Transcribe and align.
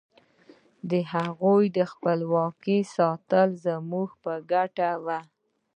د 0.89 0.91
هغوی 1.13 1.63
د 1.77 1.79
خپلواکۍ 1.91 2.79
ساتل 2.95 3.49
زموږ 3.65 4.09
په 4.23 4.33
ګټه 4.51 4.89
وو. 5.05 5.19